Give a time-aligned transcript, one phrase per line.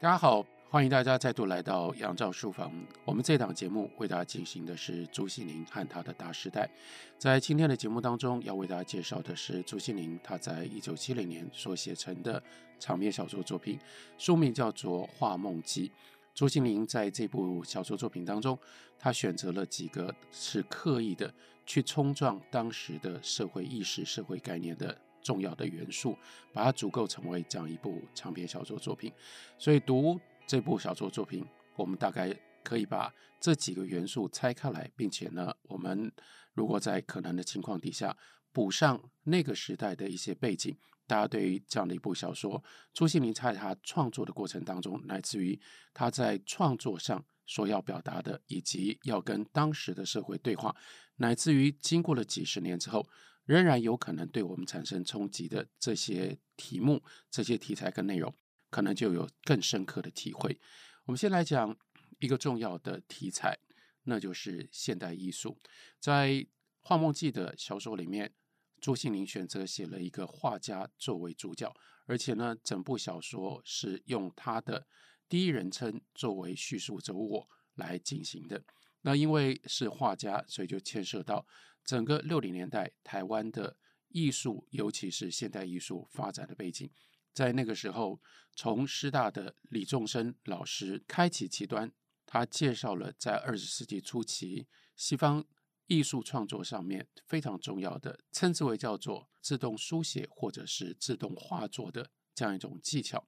[0.00, 2.72] 大家好，欢迎大家再度来到杨照书房。
[3.04, 6.70] 我们这档节目为大家进行的是朱西宁和他的大时代。
[7.18, 12.40] 在今天的节目当中，要为大家介绍的是朱西宁他在一九七零年所写成的
[12.78, 13.76] 长篇小说作品，
[14.16, 15.88] 书名叫做《画梦记》。
[16.32, 18.56] 朱西甯在这部小说作品当中，
[19.00, 21.34] 他选择了几个是刻意的
[21.66, 24.96] 去冲撞当时的社会意识、社会概念的。
[25.22, 26.16] 重要的元素，
[26.52, 29.12] 把它组构成为这样一部长篇小说作品。
[29.58, 31.44] 所以读这部小说作品，
[31.76, 36.10] 我们大概可以把这几个元素拆开来，并且呢，我们
[36.54, 38.16] 如果在可能的情况底下
[38.52, 45.58] 补上那个时代的一些背景，大家对于这样的一部小说，朱西甯在他创作的过程当中，乃至于
[45.94, 50.74] 他在创作上所要表达的，以及要跟当时的社会对话，
[51.18, 53.08] 乃至于经过了几十年之后。
[53.44, 58.30] 仍然有可能对我们产生冲击的这些题目、这些题材跟内容，
[58.68, 60.60] 可能就有更深刻的体会。
[61.06, 61.74] 我们先来讲
[62.18, 63.58] 一个重要的题材，
[64.02, 65.56] 那就是现代艺术。
[65.98, 66.28] 在
[66.80, 68.34] 《画梦记》的小说里面，
[68.82, 74.86] 朱西甯选择写了一个画家作为主角，而且呢，整部小说是用他的
[75.26, 78.62] 第一人称作为叙述者我来进行的。
[79.02, 81.46] 那因为是画家，所以就牵涉到。
[81.84, 86.90] 整个六零年代台湾的艺术，尤其是现代艺术发展的背景，
[87.32, 88.20] 在那个时候，
[88.54, 91.90] 从师大的李仲生老师开启其端，
[92.26, 95.42] 他介绍了在二十世纪初期西方
[95.86, 103.26] 艺术创作上面非常重要的，称之为叫做自动书写或者是自动画作的这样一种技巧。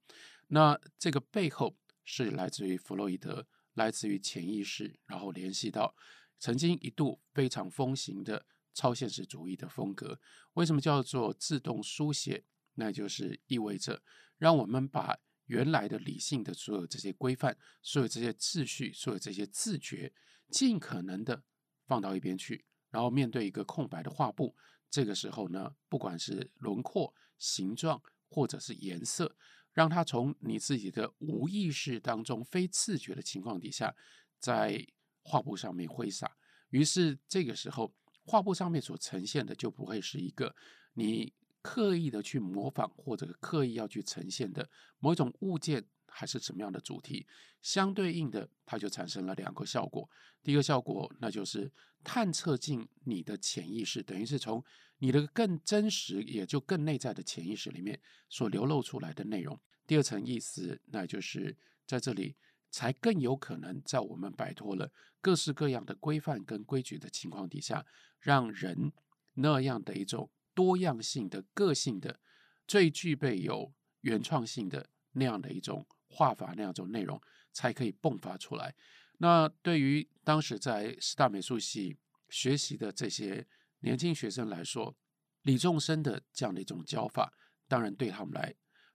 [0.49, 5.95] 那这个背后是来自于弗洛伊德，来自于潜意识，然后联系到。
[6.39, 10.19] 曾经一度非常风行的超现实主义的风格，
[10.53, 12.43] 为什么叫做自动书写？
[12.73, 14.01] 那就是意味着
[14.39, 20.11] 让我们把原来的理性的所有这些规范、所有这些秩序、所有这些自觉，
[20.49, 21.43] 尽可能的
[21.85, 24.55] 放到一边去，然后面对一个空白的画布。
[24.89, 29.37] 这个时候呢，不管是轮廓、形状或者是颜色，
[29.73, 33.95] 让他从你自己的无意识当中、非自觉的情况底下，
[34.39, 34.85] 在
[35.23, 36.35] 画布上面挥洒，
[36.69, 37.93] 于是这个时候，
[38.25, 40.55] 画布上面所呈现的就不会是一个
[40.93, 47.25] 你刻意的去模仿或者刻意要去呈现的某一种物件，还是什么样的主题。
[47.61, 50.07] 相对应的，它就产生了两个效果。
[50.43, 51.71] 第一个效果，那就是
[52.03, 54.63] 探测进你的潜意识，等于是从
[54.99, 57.99] 你的更真实，也就更内在的潜意识里面
[58.29, 59.59] 所流露出来的内容。
[59.87, 61.57] 第二层意思，那就是
[61.87, 62.35] 在这里。
[62.73, 67.85] 才更有可能在我们摆脱了各式各样的规范跟规矩的情况底下，
[68.17, 68.93] 让人
[69.33, 72.21] 那样的一种多样性的个性的、
[72.65, 77.19] 最具备有原创性的那样的一种画法、那样一种内容，
[77.53, 78.75] 才可以迸发出来。
[79.19, 81.97] 那对于当时在师大美术系
[82.29, 83.47] 学习的这些
[83.79, 84.95] 年轻学生来说，
[85.43, 87.33] 李仲生的这样的一种教法，
[87.67, 88.53] 当然对他们来，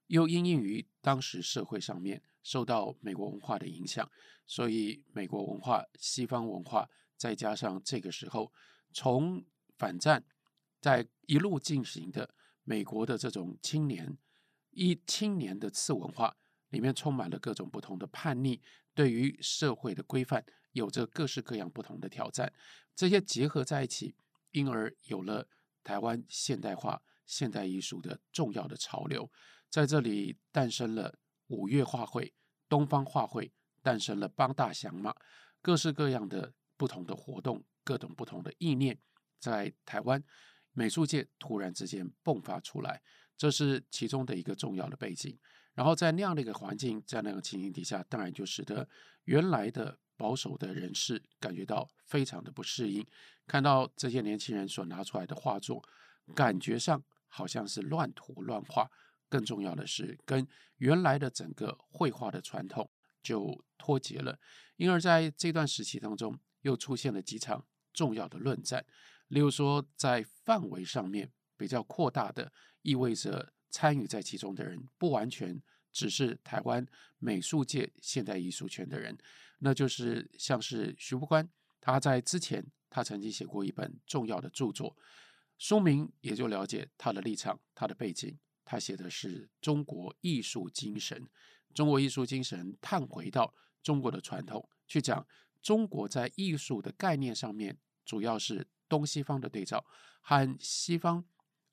[0.08, 2.22] 又因应于当时社会上面。
[2.46, 4.08] 受到美国文化的影响，
[4.46, 8.52] 所以美国文化、西方文化，再加上这个时候
[8.92, 9.44] 从
[9.76, 10.24] 反战
[10.80, 14.16] 在一路进行的美国的这种青年
[14.70, 16.36] 一青年的次文化
[16.76, 18.60] 里面，充满了各种不同的叛逆，
[18.94, 22.52] 对于社会的规范有着各式各样不同的挑战，
[22.94, 24.14] 这些结合在一起，
[24.50, 25.48] 因而有了
[25.82, 29.30] 台湾现代化、现代艺术的重要的潮流，
[29.70, 31.18] 在这里诞生了。
[31.48, 32.34] 五月画会、
[32.68, 35.14] 东方画会诞生了，帮大响马，
[35.62, 38.98] 各式各样的不同的活动，各种不同的意念，
[39.38, 40.20] 在台湾
[40.72, 43.00] 美术界突然之间迸发出来，
[43.36, 45.38] 这是其中的一个重要的背景。
[45.76, 48.88] 然后在那样的一个环境，在那样的情形底下，当然就使得
[49.26, 53.06] 原来的保守的人士感觉到非常的不适应，
[53.46, 55.80] 看到这些年轻人所拿出来的画作，
[56.34, 58.90] 感觉上好像是乱涂乱画。
[59.28, 60.46] 更重要的是，跟
[60.78, 62.88] 原来的整个绘画的传统
[63.22, 64.38] 就脱节了。
[64.76, 68.86] 因而在这段时期当中，又出现了几场重要的论战。
[69.28, 72.52] 例如说，在范围上面比较扩大的，
[72.82, 75.60] 意味着参与在其中的人不完全
[75.92, 76.86] 只是台湾
[77.18, 79.16] 美术界现代艺术圈的人，
[79.58, 81.48] 那就是像是徐复观，
[81.80, 84.96] 他在之前他曾经写过一本重要的著作，
[85.58, 88.38] 书名也就了解他的立场、他的背景。
[88.68, 91.28] 他写的是中国艺术精神，
[91.72, 95.24] 中国艺术精神探回到中国的传统，去讲
[95.62, 99.86] 中国在艺术的概念上面，主要是东西方的对照，
[100.20, 101.24] 和西方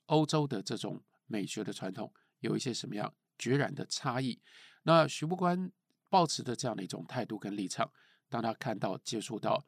[0.06, 1.01] 欧洲的这种
[1.33, 4.39] 美学的传统有一些什么样决然的差异。
[4.83, 5.71] 那徐复观
[6.09, 7.91] 抱持的这样的一种态度跟立场，
[8.30, 9.65] 当他看到接触到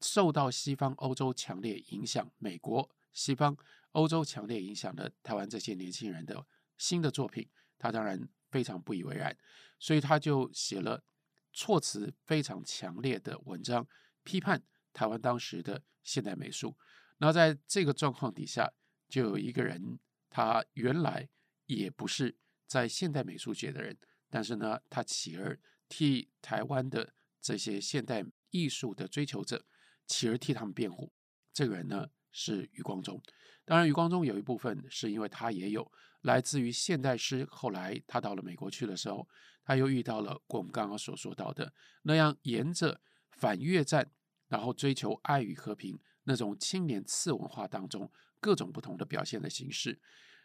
[0.00, 3.54] 受到西方欧洲强烈影响，美国西方
[3.90, 6.46] 欧洲强烈影响的台湾这些年轻人的
[6.78, 7.46] 新的作品，
[7.78, 9.36] 他当然非常不以为然，
[9.78, 11.04] 所以他就写了
[11.52, 13.86] 措辞非常强烈的文章，
[14.24, 14.62] 批判
[14.94, 16.74] 台湾当时的现代美术。
[17.18, 18.72] 那在这个状况底下，
[19.08, 19.98] 就有一个人，
[20.34, 21.28] 他原来
[21.66, 23.98] 也不是在现代美术界的人，
[24.30, 29.66] 但是呢，他起而替台湾的这些现代艺术的追求者，
[30.06, 31.12] 起而替他们辩护。
[31.52, 33.22] 这个人呢是余光中。
[33.66, 35.92] 当然，余光中有一部分是因为他也有
[36.22, 37.46] 来自于现代诗。
[37.50, 39.28] 后来他到了美国去的时候，
[39.62, 41.74] 他又遇到了我们刚刚所说到的
[42.04, 43.02] 那样沿着
[43.32, 44.10] 反越战，
[44.48, 48.10] 然后追求爱与和平那种青年次文化当中。
[48.42, 50.00] 各种不同的表现的形式，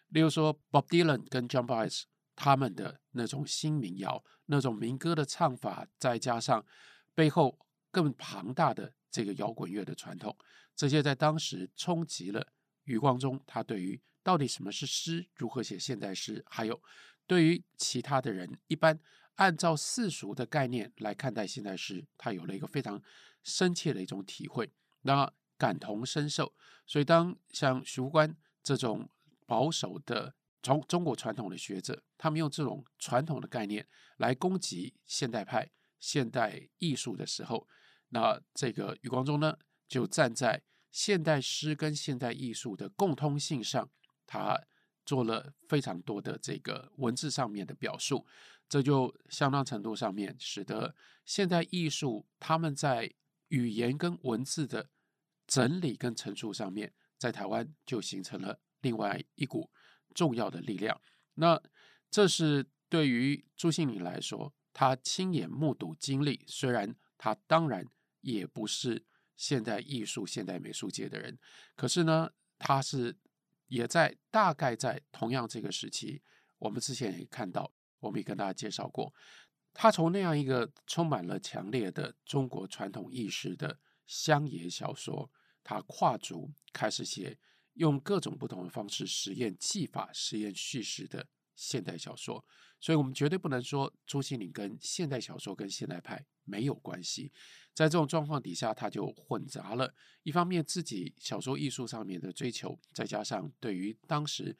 [0.09, 2.03] 例如说 Bob Dylan 跟 John Baez
[2.35, 6.63] 他们的那种新民谣、那种民歌的唱法，再加上
[7.15, 7.57] 背后
[7.89, 10.37] 更庞大的这个摇滚乐的传统，
[10.75, 12.53] 这些在当时冲击了
[12.83, 13.41] 余光中。
[13.47, 16.79] 他对于到底什么是诗，如何写现代诗，还有
[17.25, 18.99] 对于其他的人一般
[19.35, 23.01] 按照世俗的概念来看待现代诗，他有了一个非常
[23.41, 24.71] 深切的一种体会。
[25.01, 26.53] 那感同身受，
[26.85, 29.09] 所以当像徐复观这种
[29.45, 33.87] 保守的中中国传统的学者，他们用这种传统的概念
[34.17, 37.67] 来攻击现代派、现代艺术的时候，
[38.09, 39.57] 那这个余光中呢，
[39.87, 40.61] 就站在
[40.91, 43.89] 现代诗跟现代艺术的共通性上，
[44.25, 44.59] 他
[45.05, 48.25] 做了非常多的这个文字上面的表述，
[48.67, 50.93] 这就相当程度上面使得
[51.25, 53.13] 现代艺术他们在
[53.47, 54.89] 语言跟文字的。
[55.47, 59.71] 整理跟陈述上面，在台湾就形成了另外一股
[60.13, 60.99] 重要的力量。
[61.35, 61.61] 那
[62.11, 66.43] 这是对于朱西甯来说，他亲眼目睹经历。
[66.47, 67.85] 虽然他当然
[68.21, 69.05] 也不是
[69.35, 71.37] 现代艺术、现代美术界的人，
[71.75, 72.29] 可是呢，
[72.59, 73.17] 他是
[73.67, 76.21] 也在大概在同样这个时期，
[76.57, 79.13] 我们之前也看到，我们也跟大家介绍过，
[79.73, 85.31] 他从那样一个充满了强烈的中国传统意识的乡野小说。
[85.67, 87.37] 他跨足开始写，
[87.73, 91.27] 用各种不同的方式实验技法、实验叙事的
[91.57, 92.45] 现代小说，
[92.79, 97.33] 所以我们绝对不能说朱西甯跟现代小说跟现代派没有关系。
[97.73, 99.93] 在这种状况底下，他就混杂了
[100.23, 104.57] 一方面自己小说艺术上面的追求，再加上对于当时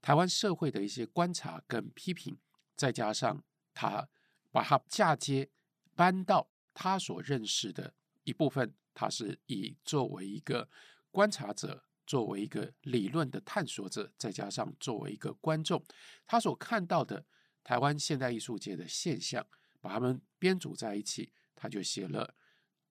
[0.00, 2.38] 台湾社会的一些观察跟批评，
[2.76, 3.42] 再加上
[3.74, 4.08] 他
[4.52, 5.50] 把它嫁接
[5.96, 7.92] 搬到他所认识的
[8.24, 8.74] 一部分。
[8.96, 10.70] 他是以作为一个
[11.10, 15.84] 观察者，作为一个理论的探索者，再加上作为一个观众，
[16.24, 17.26] 他所看到的
[17.64, 19.44] 台湾现代艺术界的现象，
[19.80, 22.24] 把他们编组在一起，他就写了《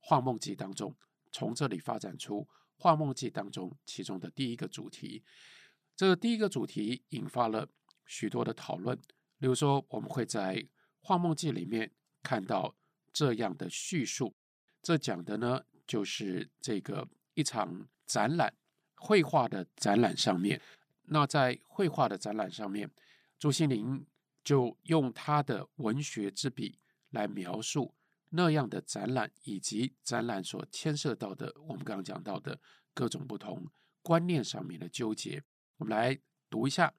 [0.02, 0.94] 画梦记》当中，
[1.32, 2.42] 从这里发展出
[2.76, 5.24] 《画梦记》当中其中的第一个主题。
[5.96, 7.70] 这个第一个主题引发了
[8.06, 8.98] 许多的讨论，
[9.38, 10.56] 例如说，我们会在
[11.00, 11.90] 《画梦记》里面
[12.22, 12.76] 看到
[13.14, 14.36] 这样的叙述，
[14.84, 15.64] 这讲的呢。
[15.86, 18.54] 就是这个一场展览，
[18.96, 20.60] 绘画的展览上面，
[21.04, 22.90] 那在绘画的展览上面，
[23.38, 24.06] 朱心凌
[24.46, 27.94] 就用他的文学之笔来描述
[28.30, 32.58] 那样的展览，以及展览所牵涉到的我们刚刚讲到的
[32.94, 33.68] 各种不同
[34.02, 35.44] 观念上面的纠结。
[35.76, 36.18] 我们来
[36.50, 36.94] 读一下，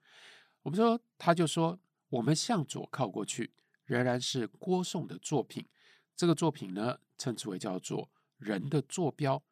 [0.62, 3.54] 我们说，他就说，我们向左靠过去，
[3.86, 5.66] 仍然是郭宋的作品。
[6.14, 8.10] 这个作品呢，称之为叫做。
[8.36, 9.42] 人的坐标，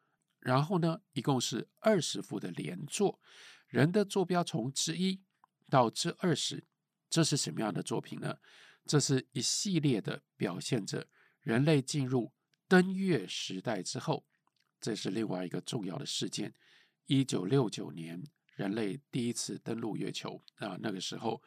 [0.40, 3.20] 然后呢，一共是二十幅的连坐。
[3.68, 5.22] 人的坐标从之一
[5.70, 6.66] 到之二十，
[7.08, 8.38] 这是什么样的作品呢？
[8.84, 11.06] 这是一系列的表现着
[11.40, 12.32] 人类进入
[12.68, 14.26] 登月时代之后，
[14.80, 16.52] 这是另外一个重要的事件。
[17.06, 18.22] 一九六九年，
[18.56, 21.40] 人类第一次登陆月球啊，那个时候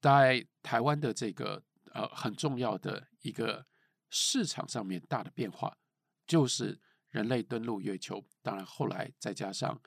[0.00, 1.62] 在台湾的这个
[1.92, 3.66] 呃很重要的一个
[4.10, 5.78] 市场上面大的变化。
[6.26, 9.82] 就是人类登陆月球，当然后来再加上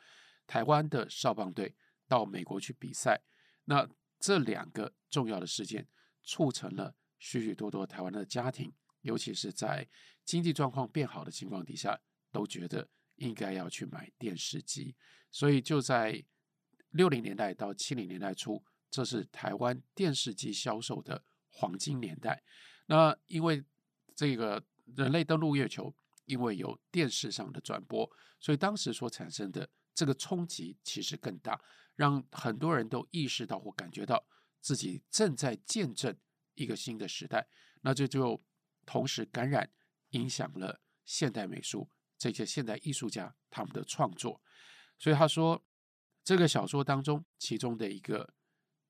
[0.45, 1.73] 台湾的少棒队
[2.05, 3.23] 到美国去比赛，
[3.63, 3.87] 那
[4.19, 5.87] 这两个重要的事件
[6.21, 9.87] 促成了许许多多台湾的家庭，尤其是在
[10.25, 11.97] 经济状况变好的情况底下，
[12.29, 14.93] 都觉得应该要去买电视机，
[15.31, 16.25] 所以就在
[16.89, 18.61] 六零年代到七零年代初，
[18.91, 22.43] 这是台湾电视机销售的黄金年代。
[22.87, 23.63] 那因为
[24.15, 24.63] 这个
[24.95, 25.93] 人类登陆月球。
[26.25, 31.59] 因为有电视上的转播，所以当时所产生的这个冲击其实更大，
[31.97, 34.25] 让很多人都意识到或感觉到
[34.61, 36.15] 自己正在见证
[36.55, 37.45] 一个新的时代。
[37.81, 38.41] 那这就
[38.85, 39.69] 同时感染
[40.11, 44.41] 影响了现代美术这些现代艺术家他们的创作。
[44.97, 45.61] 所以他说，
[46.23, 48.33] 这个小说当中其中的一个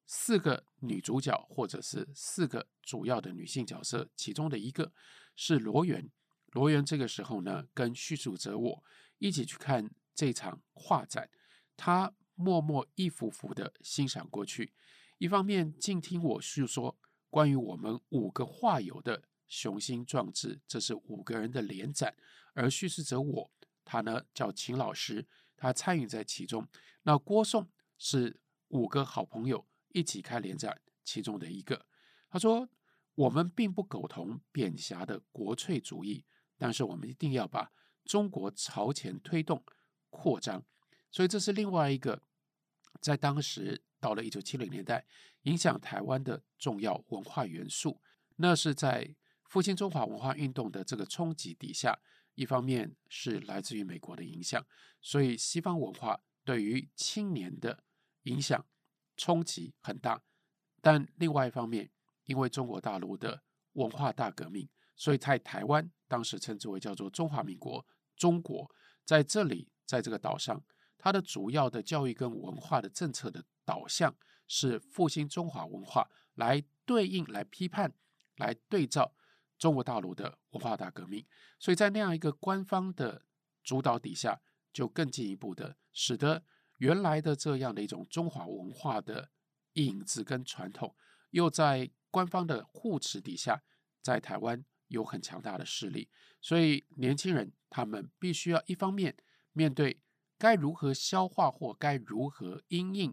[0.05, 4.91] 四个女主角，或者是四个主要的女性角色，其中的一个
[5.35, 6.11] 是罗源。
[6.51, 8.83] 罗源这个时候呢，跟叙述者我
[9.17, 11.29] 一起去看这场画展，
[11.75, 14.73] 他默默一幅幅的欣赏过去，
[15.17, 22.15] 一方面静听我叙说关于我们五个画友的雄心壮志，这是五个人的联展，
[22.53, 23.51] 而叙事者我
[23.83, 26.67] 他呢叫秦老师，他参与在其中。
[27.03, 27.67] 那郭颂
[27.97, 31.85] 是五个好朋友一起开联展其中的一个，
[32.29, 32.69] 他说
[33.15, 36.25] 我们并不苟同贬狭的国粹主义。
[36.55, 37.73] 但是我们一定要把
[38.05, 39.61] 中国朝前推动
[40.09, 40.63] 扩张，
[41.11, 42.21] 所以这是另外一个
[43.01, 45.05] 在当时到了一九七零年代
[45.41, 47.99] 影响台湾的重要文化元素。
[48.37, 51.99] 那是在复兴中华文化运动的这个冲击底下，
[52.35, 54.65] 一方面是来自于美国的影响，
[55.01, 57.83] 所以西方文化对于青年的
[58.23, 58.65] 影响
[59.17, 60.21] 冲击很大。
[60.81, 61.89] 但另外一方面，
[62.25, 63.43] 因为中国大陆的
[63.73, 65.91] 文化大革命，所以在台湾。
[66.05, 67.83] 当时称之为叫做中华民国，
[68.15, 68.69] 中国
[69.03, 70.63] 在这里，在这个岛上，
[70.95, 74.15] 它的主要的教育跟文化的政策的导向
[74.47, 77.91] 是复兴中华文化，来对应、来批判、
[78.35, 79.15] 来对照
[79.57, 81.25] 中国大陆的文化大革命。
[81.57, 83.25] 所以在那样一个官方的
[83.63, 84.39] 主导底下，
[84.71, 86.43] 就更进一步的使得
[86.83, 89.29] 原来的这样的一种中华文化的
[89.73, 90.93] 影子跟传统，
[91.29, 93.63] 又在官方的护持底下，
[94.01, 94.65] 在台湾。
[94.89, 96.07] 有很强大的势力，
[96.39, 99.15] 所以年轻人他们必须要一方面
[99.51, 99.99] 面对
[100.37, 103.11] 该如何消化或该如何因应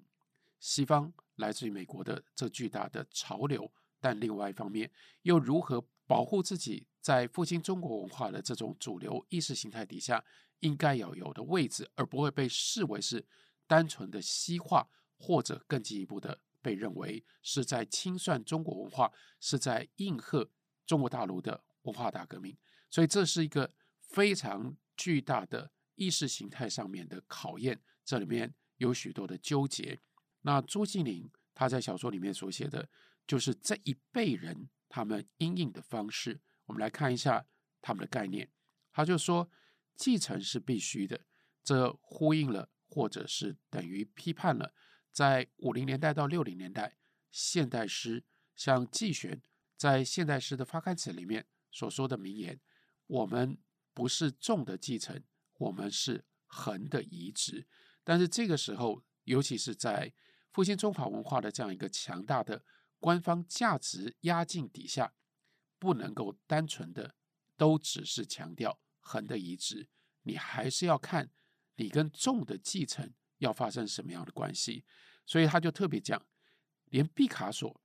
[0.59, 4.91] 西方来自于美国的这巨大的潮流，但另外一方面
[5.23, 10.23] 又如何保护自己在复兴中国文化的这种主流意识形态底下
[10.59, 13.25] 应该要有的位置，而不会被视为是
[13.71, 20.51] 单纯的西化，或者更进一步的被认为是在清算中国文化，是在应和
[20.85, 21.63] 中国大陆的。
[21.85, 22.55] 文化大革命，
[22.91, 23.73] 所以这是一个
[24.03, 29.99] 非常巨大的意识形态上面的考验，这里面有许多的纠结。
[30.43, 32.87] 那朱西甯他在小说里面所写的，
[33.27, 36.43] 就是这一辈人他们应应的方式。
[36.67, 37.47] 我们来看一下
[37.81, 38.51] 他们的概念。
[38.93, 39.51] 他就说，
[39.97, 41.19] 继承是必须的，
[41.65, 44.75] 这呼应了或者是等于批判了，
[45.13, 46.99] 在五零年代到六零年代
[47.31, 49.41] 现代诗，像季玄
[49.77, 51.47] 在现代诗的发刊词里面。
[51.73, 52.61] 所说的名言
[53.07, 53.57] ：“我们
[53.95, 55.23] 不是重的继承，
[55.57, 57.65] 我们是横的移植。”
[58.03, 60.13] 但是这个时候，尤其是在
[60.51, 62.65] 复兴中华文化的这样一个强大的
[62.99, 65.15] 官方价值压境底下，
[65.79, 67.15] 不能够单纯的
[67.57, 69.89] 都只是强调横的移植，
[70.23, 71.31] 你还是要看
[71.81, 74.85] 你跟纵的继承要发生什么样的关系。
[75.25, 76.23] 所以他就特别讲，
[76.85, 77.81] 连毕卡索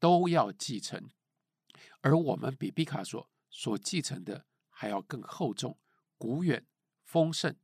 [0.00, 1.08] 都要继承。
[2.00, 5.78] 而我们比毕卡索所继承的还要更厚重、
[6.18, 6.66] 古远、
[7.04, 7.54] 丰盛。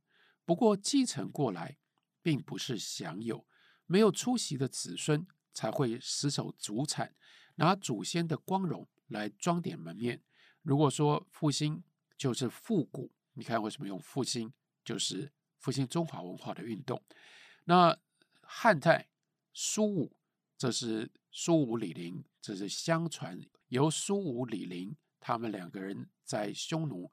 [0.45, 1.77] 不过继承过来，
[2.21, 3.45] 并不是享有，
[3.85, 7.13] 没有出息的子孙才会死守祖产，
[7.55, 10.23] 拿祖先的光荣来装点门面。
[10.61, 11.83] 如果说复兴
[12.17, 14.53] 就是复古，你看为什么用复兴？
[14.85, 17.01] 就是复兴中华文化的运动。
[17.65, 17.97] 那
[18.41, 19.09] 汉代
[19.53, 20.15] 苏武，
[20.57, 23.39] 这是苏武李陵，这是相传。
[23.67, 27.11] 由苏武、李陵他们两个人在匈奴，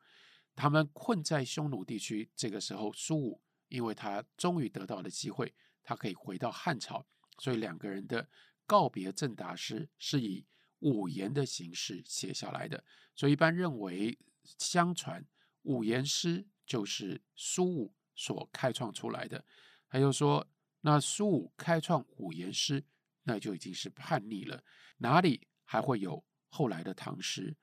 [0.54, 2.30] 他们困在匈奴地区。
[2.36, 7.04] 这个时候，苏武因为他终于得到了机会，他可以回到汉朝，
[7.38, 8.28] 所以两个人的
[8.66, 10.46] 告别赠答诗是以
[10.78, 12.84] 五言的形式写下来的。
[13.16, 14.16] 所以一般认为，
[14.58, 15.26] 相传
[15.62, 19.44] 五言诗就是苏武所开创出来的。
[19.87, 20.47] 还有说，
[20.80, 22.85] 那苏武开创五言诗，
[23.23, 24.62] 那就已经是叛逆了，
[24.99, 26.25] 哪里还会有？
[26.49, 27.56] 后来的唐诗，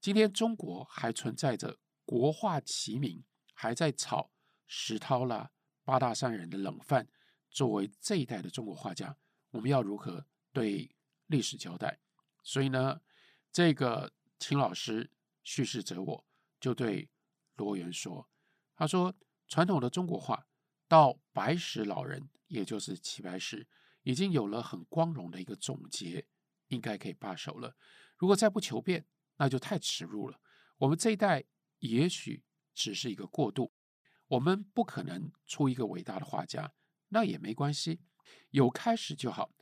[0.00, 4.30] 今天中国还存在着国画齐名，还在炒
[4.66, 5.50] 石涛啦、
[5.82, 7.08] 八大山人的冷饭。
[7.50, 9.16] 作为这一代的中国画家，
[9.50, 10.94] 我们要如何对
[11.28, 11.98] 历史交代？
[12.42, 13.00] 所以呢，
[13.50, 15.10] 这个秦老师
[15.42, 16.24] 叙事者我
[16.60, 17.08] 就对
[17.56, 18.28] 罗源说
[18.76, 19.14] ：“他说，
[19.48, 20.46] 传统的中国画
[20.88, 23.66] 到白石老人，也就是齐白石，
[24.02, 26.26] 已经有了很光荣的一个总结，
[26.68, 27.76] 应该可以罢手了。”
[28.16, 30.40] 如果再不求变，那就太耻辱了。
[30.78, 31.44] 我们这一代
[31.80, 33.72] 也许只是一个过渡，
[34.28, 36.72] 我们不可能出一个伟大的画家，
[37.08, 38.00] 那也没关系，
[38.50, 39.52] 有开始就好，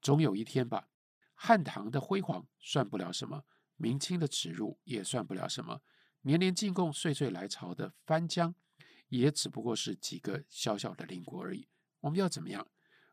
[0.00, 0.88] 总有一天吧。
[1.34, 3.44] 汉唐的辉煌算不了什么，
[3.76, 5.82] 明清的耻辱也算不了什么，
[6.22, 8.54] 年年进贡、岁岁来朝的翻江，
[9.08, 11.68] 也只不过是几个小小的邻国而已。
[12.00, 12.66] 我们要怎么样？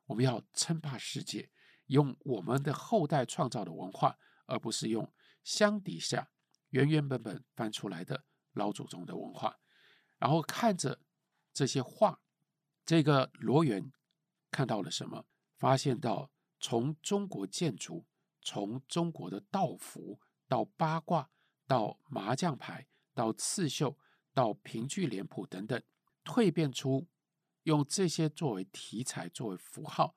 [0.06, 1.50] 我们要称霸世界，
[1.88, 5.12] 用我们的后代创造的文化，而不是用
[5.44, 6.30] 箱底下
[6.70, 9.60] 原原本本翻出来的老祖宗的文化。
[10.18, 11.02] 然后看着
[11.54, 12.22] 这些画，
[12.86, 13.92] 这个罗源
[14.52, 15.26] 看到了什么？
[15.58, 18.06] 发现到从中国建筑，
[18.42, 21.32] 从中国的道符到八卦，
[21.66, 23.98] 到麻将牌，到刺绣，
[24.36, 25.82] 到评剧脸谱等等，
[26.26, 27.08] 蜕变出
[27.64, 30.16] 用这些作为题材、作为符号，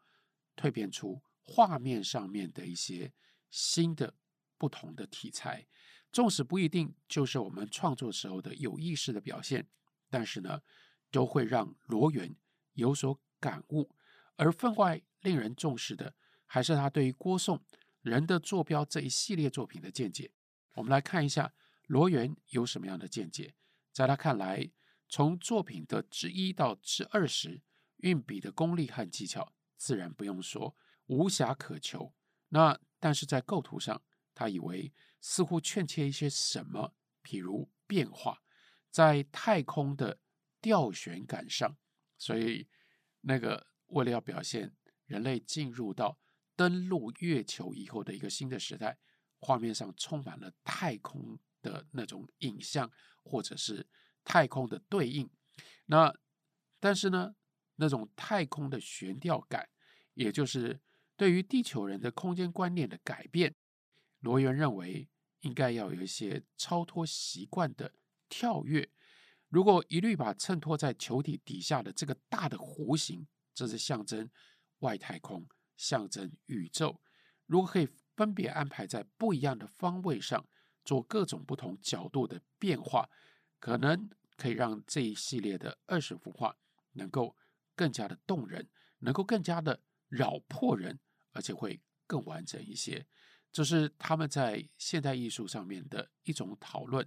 [0.57, 3.13] 蜕变出画面上面的一些
[3.49, 4.13] 新的
[4.59, 5.67] 不同的题材。
[6.11, 9.69] 纵使不一定就是我们创作时候的有意识的表现，
[10.11, 10.63] 但是呢，
[11.11, 12.35] 都会让罗源
[12.73, 13.95] 有所感悟，
[14.35, 17.63] 而分外令人重视的，还是他对于郭颂
[18.01, 20.33] 人的坐标这一系列作品的见解。
[20.75, 21.53] 我们来看一下
[21.87, 23.55] 罗源有什么样的见解。
[23.99, 24.71] 在他看来，
[25.09, 27.61] 从作品的之一到之二十，
[27.97, 30.77] 运笔的功力和技巧，自然不用说，
[31.07, 32.15] 无暇可求。
[32.51, 34.01] 那但是在构图上，
[34.37, 38.41] 他以为似乎欠缺一些什么，譬如变化，
[38.89, 40.21] 在太空的
[40.61, 41.77] 吊悬感上，
[42.17, 42.69] 所以
[43.23, 44.77] 那个为了要表现。
[45.07, 46.21] 人类进入到
[46.55, 48.97] 登陆月球以后的一个新的时代，
[49.41, 52.89] 画面上充满了太空的那种影像，
[53.29, 53.87] 或者是
[54.25, 55.29] 太空的对应。
[55.87, 56.13] 那
[56.81, 57.35] 但是呢，
[57.77, 59.69] 那种太空的悬吊感，
[60.15, 60.81] 也就是
[61.17, 63.55] 对于地球人的空间观念的改变，
[64.21, 65.09] 罗源认为
[65.41, 67.93] 应该要有一些超脱习惯的
[68.29, 68.91] 跳跃。
[69.49, 74.31] 如果一律把衬托在球体底下的这个大的弧形，这是象征。
[74.81, 75.45] 外太空
[75.77, 77.01] 象征宇宙，
[77.47, 80.49] 如果可以分别安排在不一样的方位上，
[80.89, 83.11] 做各种不同角度的变化，
[83.61, 86.57] 可能可以让这一系列的二十幅画
[86.93, 87.37] 能够
[87.77, 88.71] 更加的动人，
[89.01, 90.99] 能够更加的扰破人，
[91.33, 93.07] 而且会更完整一些。
[93.53, 97.07] 这是他们在现代艺术上面的一种讨论。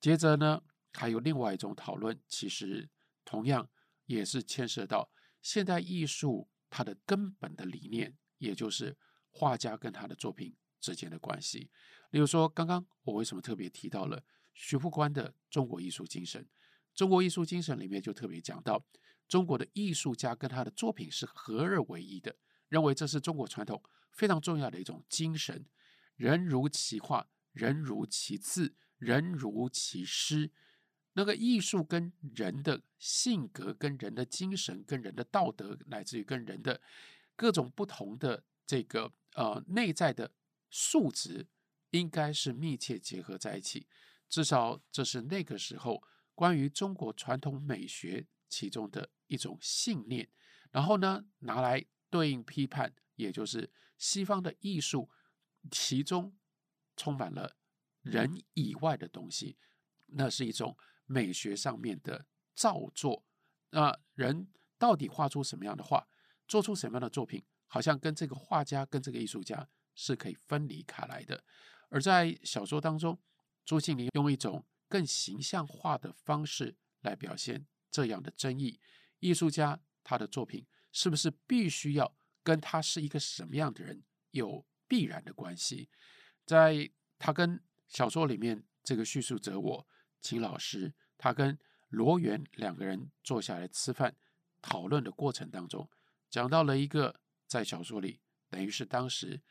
[0.00, 0.62] 接着呢，
[0.94, 2.88] 还有另外一种讨论，其实
[3.26, 3.68] 同样
[4.06, 5.10] 也是牵涉到
[5.42, 6.48] 现代艺术。
[6.74, 8.96] 它的根本的理念，也就是
[9.28, 11.70] 画家跟他的作品之间的关系。
[12.12, 14.22] 例如说，刚刚我为什么特别提到了
[14.54, 16.46] 徐复观的中国艺术精神？
[16.94, 18.84] 中国艺术精神里面就特别讲到，
[19.26, 22.36] 中国的艺术家跟他的作品是合二为一的，
[22.68, 25.64] 认为这是中国传统非常重要的一种精神。
[26.16, 30.50] 人如其画，人如其字，人如其诗。
[31.14, 36.80] 那个艺术跟人的性格、跟人的精神、跟人的道德，乃至于跟人的
[37.36, 40.30] 各种不同的这个呃内在的
[40.70, 41.46] 素质，
[41.92, 43.86] 应该是密切结合在一起。
[44.28, 46.02] 至少这是那个时候
[46.34, 50.28] 关于中国传统美学其中的一种信念。
[50.70, 55.08] 然后呢，拿来对应批判，也就是西方的艺术，
[55.70, 56.36] 其中
[56.96, 57.56] 充满了
[58.02, 59.56] 人以外的东西，
[60.06, 60.76] 那是一种。
[61.04, 63.26] 美学上面的造作，
[63.70, 66.08] 那人到底画出什么样的画，
[66.48, 71.44] 做出什么样的作品，好像跟这个画家跟这个艺术家是可以分离开来的。
[71.92, 73.20] 而在小说当中，
[73.66, 78.80] 朱西甯用一种更形象化的方式来表现这样的争议：
[79.20, 85.90] 艺术家他的作品是不是必须要跟他是一个什么样的人有必然的关系？
[86.46, 89.86] 在他跟小说里面这个叙述者我。
[90.22, 94.16] 秦老师，他跟罗源两个人坐下来吃饭
[94.62, 95.90] 讨论的过程当中，
[96.30, 99.42] 讲到了一个在小说里等于是当时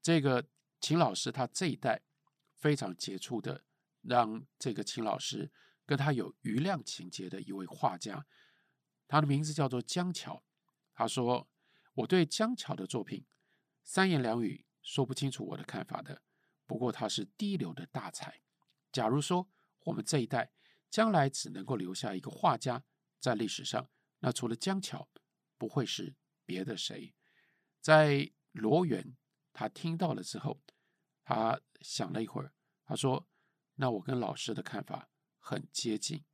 [0.00, 0.48] 这个
[0.80, 2.02] 秦老师他这一代
[2.56, 3.64] 非常杰出的，
[4.02, 5.52] 让这个秦老师
[5.86, 8.26] 跟他有余量情结的一位画家，
[9.06, 10.42] 他的名字叫做江桥。
[10.94, 11.48] 他说
[11.94, 13.26] ：“我对江桥的作品
[13.84, 16.22] 三言两语说不清楚我的看法的，
[16.66, 18.40] 不过他是第一流的大才。
[18.90, 19.48] 假如说。”
[19.84, 20.52] 我们这一代
[20.90, 22.84] 将来只能够留下一个画家
[23.18, 23.88] 在历史上，
[24.18, 25.08] 那除了江桥，
[25.56, 26.14] 不会是
[26.44, 27.14] 别的谁。
[27.80, 29.16] 在罗源，
[29.52, 30.60] 他听到了之后，
[31.24, 32.52] 他想了一会儿，
[32.84, 33.28] 他说
[33.76, 35.08] ：“那我跟老师的看法
[35.38, 36.24] 很接近。”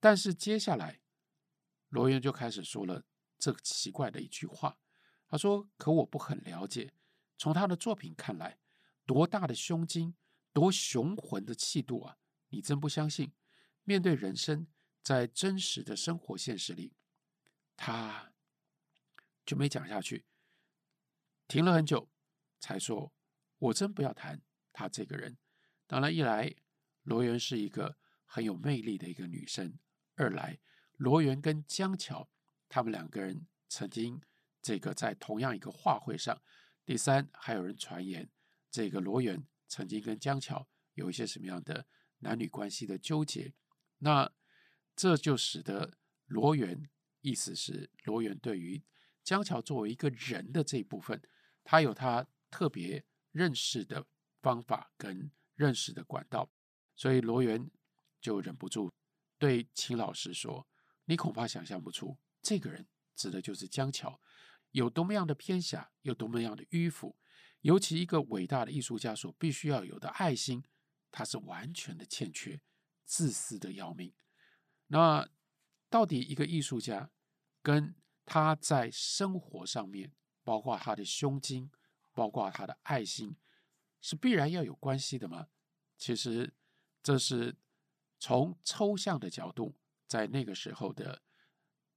[0.00, 1.00] 但是接下来，
[1.88, 3.04] 罗源就开始说了
[3.38, 4.78] 这个奇怪的一句话，
[5.28, 6.92] 他说：“可我不很了解，
[7.36, 8.58] 从他的作品看来，
[9.04, 10.14] 多大的胸襟，
[10.52, 12.18] 多雄浑的气度啊！”
[12.50, 13.32] 你真不相信？
[13.84, 14.66] 面对人生，
[15.02, 16.94] 在真实的生活现实里，
[17.76, 18.32] 他
[19.44, 20.24] 就没讲下去，
[21.46, 22.08] 停了很久，
[22.58, 23.12] 才说
[23.58, 24.42] ：“我真不要谈
[24.72, 25.36] 他这个人。
[25.86, 26.54] 当然，一来
[27.02, 29.78] 罗源是一个很有魅力的一个女生；
[30.16, 30.58] 二来，
[30.96, 32.28] 罗源跟江桥
[32.68, 34.20] 他们两个人曾经
[34.60, 36.42] 这个在同样一个画会上；
[36.84, 38.28] 第三，还有人传言
[38.70, 41.86] 这个罗源曾经跟江桥有一些什么样的
[42.18, 43.54] 男女关系的纠结。
[43.98, 44.30] 那
[44.94, 46.90] 这就使得罗源，
[47.20, 48.84] 意思是罗源对于
[49.24, 51.22] 江桥作为一个人的这一部分，
[51.64, 54.06] 他有他特别认识的
[54.40, 56.50] 方法跟认识的管道，
[56.96, 57.70] 所以罗源
[58.20, 58.92] 就忍不住
[59.38, 60.66] 对秦老师说
[61.06, 64.20] ：“你恐怕想象不出，这个人指的就是江桥，
[64.70, 67.16] 有多么样的偏狭，有多么样的迂腐，
[67.60, 70.64] 尤其一个伟大的艺术家所必须要有的爱心，
[71.10, 72.60] 他是完全的欠缺，
[73.04, 74.14] 自私的要命。
[74.88, 75.28] 那
[75.90, 77.10] 到底一个艺术家
[77.62, 81.70] 跟他在生活上面，包括他的胸襟，
[82.18, 83.36] 包括他的爱心。”
[84.00, 85.48] 是必然要有关系的吗？
[85.96, 86.54] 其实
[87.02, 87.56] 这是
[88.20, 89.76] 从抽象的角度，
[90.06, 91.22] 在那个时候的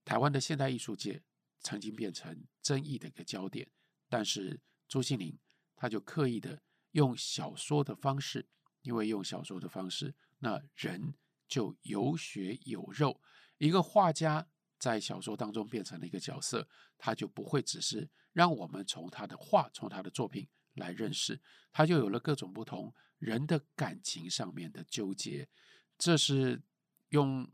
[0.04, 1.24] 台湾的现代艺术界
[1.60, 3.70] 曾经变成争议的一个焦点。
[4.10, 5.38] 但是朱西甯
[5.76, 8.48] 他就刻意的用小说的方式，
[8.82, 11.14] 因为用小说的方式，那人
[11.48, 13.22] 就有血有肉。
[13.60, 20.48] 一个画家在小说当中变成了一个角色，他就不会只是让我们从他的画，从他的作品。
[20.76, 21.38] 来认识，
[21.74, 25.50] 他就有了各种不同人的感情上面的纠结。
[25.98, 26.62] 这是
[27.10, 27.46] 用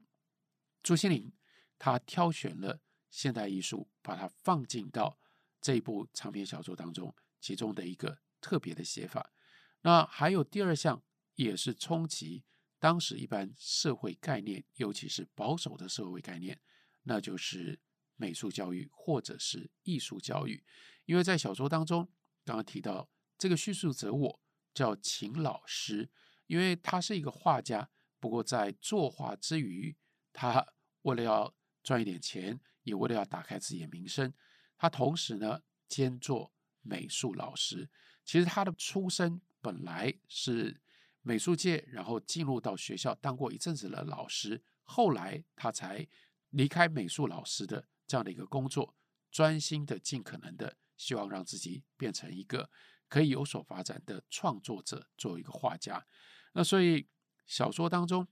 [0.84, 1.32] 朱西甯
[1.80, 5.18] 他挑选了现代艺术，把它放进到
[5.60, 9.34] 这一部长篇小说当中，其中的一个特别的写法。
[9.82, 12.46] 那还有第二项，也是冲击
[12.78, 16.62] 当时一般社会概念，尤其是保守的社会概念，
[17.02, 17.80] 那就是
[18.17, 20.63] 美术教育或者是艺术教育，
[21.06, 22.10] 因为在小说当中。
[22.43, 24.39] 刚刚提到这个叙述者，我
[24.73, 26.10] 叫秦老师，
[26.45, 27.89] 因为他是一个画家，
[28.21, 29.97] 不过在作画之余，
[30.32, 30.65] 他
[31.01, 31.53] 为了要
[31.84, 34.34] 赚一点钱，也为了要打开自己的名声，
[34.77, 37.89] 他同时呢兼做美术老师。
[38.23, 40.80] 其实他的出身本来是
[41.21, 46.08] 美术界，然后进入到学校当过一阵子的老师，后来他才
[46.51, 48.96] 离开美术老师的这样的一个工作，
[49.30, 50.78] 专心的尽可能的。
[50.96, 52.72] 希望让自己变成一个
[53.08, 56.04] 可以有所发展的创作者，作为一个画家。
[56.54, 57.08] 那所以
[57.46, 58.28] 小说当中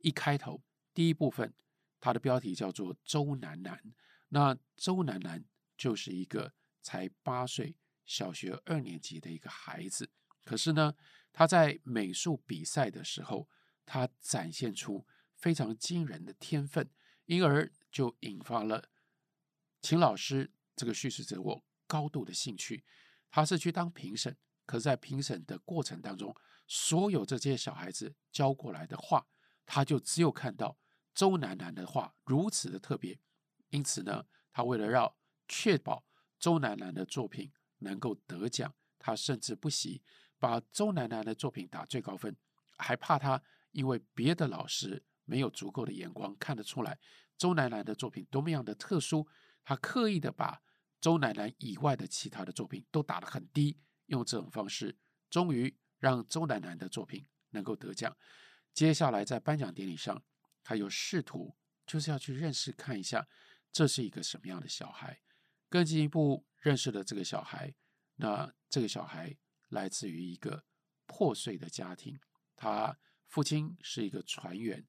[0.00, 1.54] 一开头第一部分，
[1.98, 3.82] 它的标题叫做周南南。
[4.28, 5.42] 那周南南
[5.74, 10.10] 就是一个才八岁，小学二年级的一个孩子。
[10.44, 10.94] 可是呢，
[11.32, 13.48] 他在美术比赛的时候，
[13.86, 16.90] 他展现出非常惊人的天分，
[17.24, 18.90] 因而就引发了
[19.82, 21.64] 秦老师这个叙事者我。
[21.88, 22.82] 高度的兴趣，
[23.30, 26.34] 他是去当评审，可是在评审的过程当中，
[26.66, 29.26] 所有这些小孩子交过来的画，
[29.66, 30.78] 他就只有看到
[31.14, 33.20] 周南南的画如此的特别，
[33.68, 35.14] 因此呢，他为了要
[35.46, 36.02] 确保
[36.38, 40.00] 周南南的作品能够得奖，他甚至不惜
[40.38, 42.34] 把周南南的作品打最高分，
[42.78, 43.42] 还怕他
[43.72, 46.98] 因为别的老师没有足够的眼光看得出来
[47.36, 49.28] 周南南的作品多么样的特殊，
[49.64, 50.62] 他刻意的把。
[51.00, 54.96] 周奶奶以外的其他的作品都打得很低，用这种方式，
[55.28, 58.16] 终于让周奶奶的作品能够得奖。
[58.72, 60.22] 接下来在颁奖典礼上，
[60.62, 63.26] 他又试图就是要去认识看一下，
[63.72, 65.20] 这是一个什么样的小孩。
[65.68, 67.74] 更进一步认识了这个小孩，
[68.14, 69.36] 那这个小孩
[69.70, 70.64] 来自于一个
[71.06, 72.16] 破碎的家庭，
[72.54, 72.96] 他
[73.26, 74.86] 父亲是一个船员，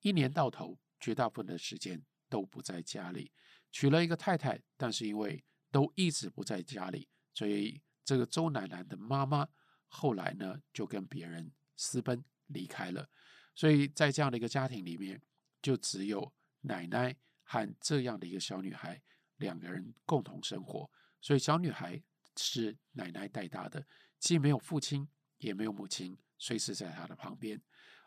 [0.00, 3.32] 一年到头绝大部分的时间都不在家里。
[3.70, 9.46] 娶了一个太太，但是因为都一直不在家里，所以这个周奶奶的妈妈
[9.86, 13.08] 后来呢就跟别人私奔离开了。
[13.54, 15.20] 所以在这样的一个家庭里面，
[15.60, 19.02] 就只有奶奶和这样的一个小女孩
[19.36, 20.90] 两个人共同生活。
[21.20, 22.00] 所以小女孩
[22.36, 23.84] 是奶奶带大的，
[24.18, 27.60] 既没有父亲，也没有母亲随时在她的旁边。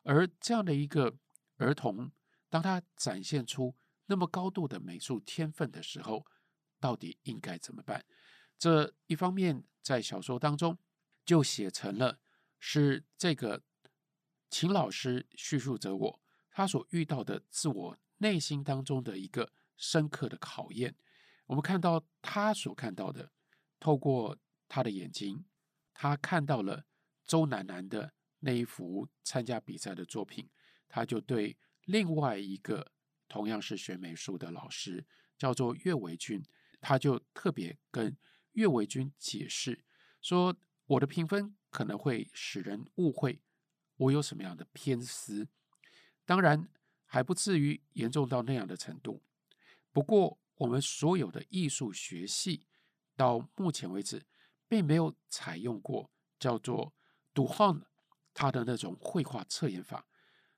[0.04, 1.18] 而这样的一个
[1.58, 2.12] 儿童，
[2.50, 3.76] 当她展现出
[4.12, 6.26] 那么高度的美术天分的时候，
[6.82, 8.06] 到底应该怎么办？
[8.60, 10.78] 这一方面在小说当中
[11.24, 12.20] 就写成了
[12.60, 13.64] 是这个
[14.50, 20.94] 秦老师叙述者我他所遇到的自我内心当中的一个深刻的考验。
[21.46, 23.32] 我们看到他所看到的，
[23.80, 25.46] 透过他的眼睛，
[25.94, 26.84] 他看到了
[27.26, 30.50] 周南南的那一幅参加比赛的作品，
[30.90, 32.92] 他就对另外一个。
[33.32, 35.06] 同样是学美术的老师，
[35.38, 36.44] 叫做岳维军，
[36.82, 38.18] 他就特别跟
[38.52, 39.86] 岳维军解释
[40.22, 40.54] 说
[40.86, 43.42] ：“我的评分可能会使人误会，
[43.96, 45.48] 我有什么样的偏私。
[46.26, 46.68] 当然
[47.06, 49.24] 还不至于严重到那样的程度。
[49.94, 52.68] 不过，我们所有的艺术学系
[53.16, 54.26] 到目前为止，
[54.68, 56.94] 并没有采用过叫做
[57.34, 57.82] 杜汉
[58.34, 60.06] 他的那种绘画测验法。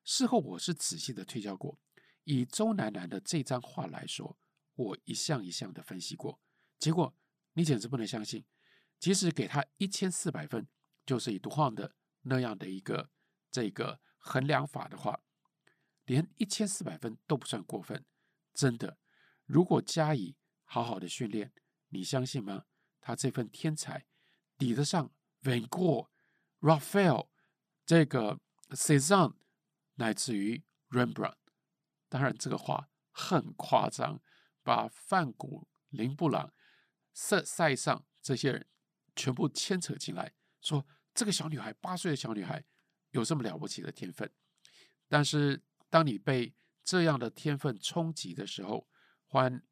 [0.04, 1.80] 事后我是仔细的推敲过，
[2.24, 4.38] 以周南南的这张画来说，
[4.76, 6.40] 我一项一项的分析过，
[6.80, 7.16] 结果
[7.54, 8.46] 你简直不能相信，
[9.00, 10.68] 即使给他一千四百分，
[11.06, 13.10] 就是以杜汉的那样的一个
[13.52, 15.24] 这个衡量法的话，
[16.06, 18.06] 连一千四百分都不算过分。
[18.54, 18.98] 真的，
[19.46, 21.54] 如果加以好好的训练，
[21.90, 22.66] 你相信吗？
[23.02, 24.06] 他这份天才
[24.58, 26.08] 抵得上 Van Gogh、
[26.60, 27.28] Raphael
[27.86, 29.36] 这个 Cezanne，。
[29.96, 31.36] 乃至于 Rembrandt，
[32.14, 34.22] 当然这个话很夸张，
[34.62, 36.54] 把范古、林布朗、
[37.12, 38.68] 塞塞尚这些人
[39.16, 42.64] 全部牵扯进来，说这个小女孩八岁的小女孩
[43.10, 44.32] 有这么了不起的天分。
[45.10, 48.88] 但是当你被这样的天分冲击的时候，
[49.26, 49.64] 换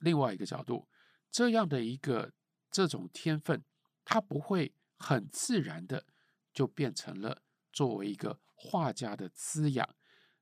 [0.00, 0.88] 另外一个角度，
[1.30, 2.32] 这样的一个
[2.72, 3.64] 这种天分，
[4.04, 6.04] 它不会很自然的
[6.52, 8.40] 就变成了作为一个。
[8.60, 9.94] 画家的滋养，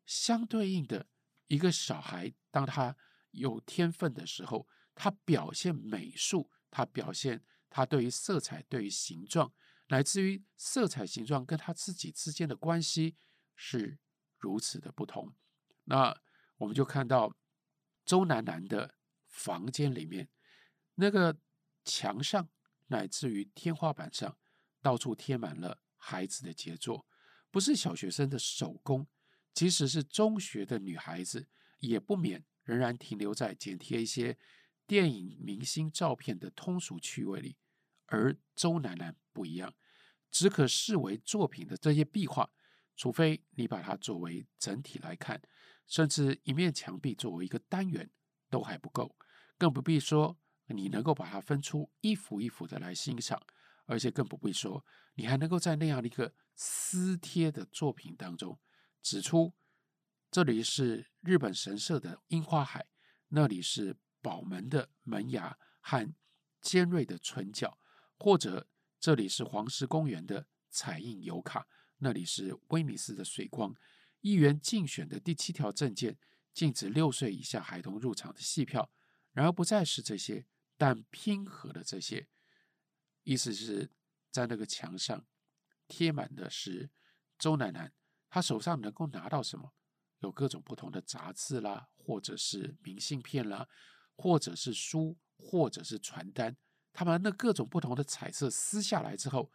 [0.07, 1.07] 相对应的
[1.47, 2.97] 一个小孩，当他
[3.31, 9.53] 有天分的时候，他表现美术，他表现他对于色彩、对于形状，
[9.89, 13.17] 乃至于色彩形状跟他自己之间的关系
[13.55, 13.99] 是
[14.39, 15.35] 如此的不同。
[15.85, 16.21] 那
[16.57, 17.37] 我们就看到
[18.05, 18.95] 周南南的
[19.29, 20.29] 房间里面，
[20.95, 21.39] 那个
[21.85, 22.49] 墙上
[22.87, 24.37] 乃至于天花板上，
[24.81, 27.07] 到处贴满了孩子的杰作。
[27.51, 29.07] 不是小学生的手工，
[29.57, 34.37] 即使是中学的女孩子，也不免仍然停留在剪贴一些
[34.87, 37.57] 电影明星照片的通俗趣味里。
[38.05, 39.75] 而周南南不一样，
[40.31, 42.51] 只可视为作品的这些壁画，
[42.95, 45.41] 除非你把它作为整体来看，
[45.87, 48.11] 甚至一面墙壁作为一个单元
[48.51, 49.17] 都还不够，
[49.57, 53.41] 更不必说你能够把它分出一幅一幅的来欣赏，
[53.87, 56.35] 而且更不必说你还能够在那样的一个。
[56.59, 58.59] 撕贴的作品当中
[59.07, 59.55] 指出，
[60.33, 62.89] 这里是日本神社的樱花海，
[63.29, 66.13] 那里是宝门的门牙和
[66.61, 67.79] 尖锐的唇角，
[68.19, 68.67] 或者
[68.99, 73.73] 这里是黄石公园的彩印油卡，那里是威尼斯的水光。
[74.23, 76.19] 议员竞选的第七条政见
[76.53, 78.91] 禁止六岁以下孩童入场的戏票，
[79.31, 82.27] 然而不再是这些，但拼合了这些，
[83.23, 83.89] 意思是
[84.33, 85.25] 在那个墙上。
[85.87, 86.91] 贴满的是
[87.39, 87.93] 周奶奶，
[88.29, 89.73] 他手上能够拿到什么？
[90.21, 93.69] 有各种不同的杂志啦，或者是明信片啦，
[94.17, 96.57] 或者是书，或者是传单。
[96.93, 99.53] 他把那各种不同的彩色撕下来之后，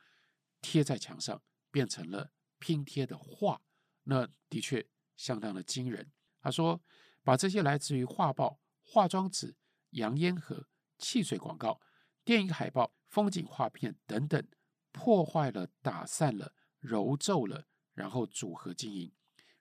[0.61, 3.61] 贴在墙上，变成了拼贴的画。
[4.03, 6.11] 那的确相当的惊人。
[6.39, 6.81] 他说，
[7.23, 9.55] 把这些来自于画报、化妆纸、
[9.91, 11.81] 洋烟盒、汽水广告、
[12.23, 14.47] 电影海报、风景画片等等。
[14.91, 19.11] 破坏了、打散了、揉皱了，然后组合经营，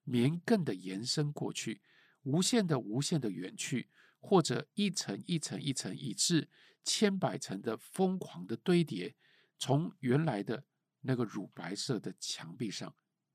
[0.05, 1.81] 绵亘的延伸过去，
[2.23, 3.89] 无限的、无限的远去，
[4.19, 6.49] 或者一层一层一层，以致
[6.85, 9.15] 千百层的疯狂的堆叠，
[9.59, 10.65] 从原来的
[11.01, 12.95] 那个乳白色的墙壁上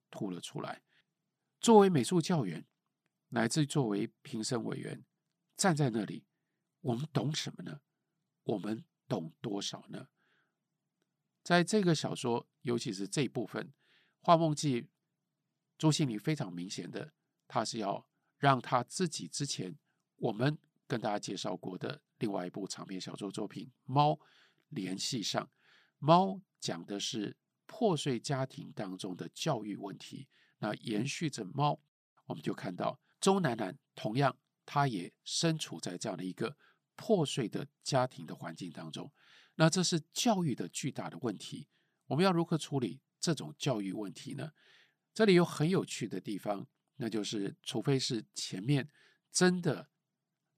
[0.09, 0.83] 吐了出来。
[1.59, 2.65] 作为美术教员，
[3.29, 5.03] 乃至作为评审委员，
[5.57, 6.25] 站在那里，
[6.81, 7.81] 我们懂什么呢？
[8.43, 10.09] 我们懂多少呢？
[11.41, 13.67] 在这个小说，尤其是这一部分，
[14.25, 14.81] 《画梦记》，
[15.77, 17.13] 朱西甯非常明显的，
[17.47, 18.07] 他是要
[18.39, 19.77] 让他自己之前
[20.15, 20.57] 我们
[20.87, 24.13] 跟大家介绍过的另外一部长篇小说作品《猫》
[24.69, 25.45] 联系上。
[25.99, 31.73] 《猫》讲的是破碎家庭当中的教育问题，那延续着《猫》，
[32.25, 34.35] 我们就看到周南南同样，
[34.65, 36.57] 他也身处在这样的一个
[36.95, 39.13] 破碎的家庭的环境当中。
[39.53, 41.67] 那这是教育的巨大的问题，
[42.07, 44.51] 我们要如何处理这种教育问题呢？
[45.11, 48.87] 这里有很有趣的地方，那就是除非是前面
[49.31, 49.89] 真的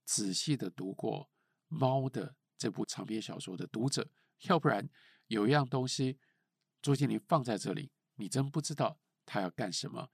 [0.04, 1.22] 仔细的读过
[1.70, 4.12] 《猫》的这部长篇小说的读者，
[4.50, 4.90] 要不然
[5.28, 6.20] 有一样东西，
[6.82, 10.10] 朱西甯放在这里，你真不知道他要干什么。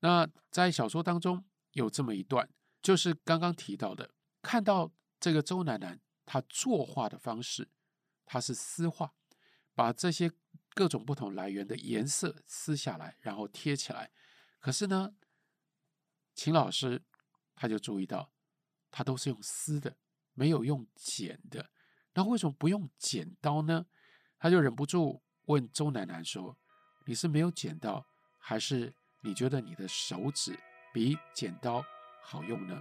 [0.00, 4.10] 那在小说当中有这么一段，就是刚刚提到的，
[4.42, 7.70] 看到这个周南南他作画的方式。
[8.30, 9.14] 他是私画，
[9.74, 10.30] 把这些
[10.78, 14.12] 各种不同来源的颜色撕下来，然后贴起来。
[14.60, 15.12] 可是呢，
[16.36, 17.02] 秦老师
[17.56, 18.30] 他就注意到，
[18.88, 19.96] 他都是用撕的，
[20.34, 21.70] 没有用剪的。
[22.14, 23.86] 那为什么不用剪刀呢？
[24.38, 26.56] 他就忍不住问周南南说
[27.06, 28.06] ：“你是没有剪到，
[28.38, 30.56] 还是你觉得你的手指
[30.94, 31.84] 比剪刀
[32.22, 32.80] 好用呢？